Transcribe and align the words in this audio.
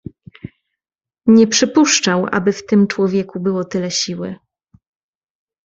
"Nie 1.25 1.47
przypuszczał, 1.47 2.25
aby 2.31 2.53
w 2.53 2.65
tym 2.65 2.87
człowieku 2.87 3.39
było 3.39 3.63
tyle 3.63 3.91
siły." 3.91 4.35